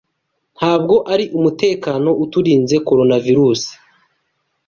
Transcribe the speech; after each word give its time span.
Ntabwo 0.57 0.95
ari 1.13 1.25
umutekano 1.37 2.09
utirinze 2.23 2.75
Coronavirusi. 2.87 3.71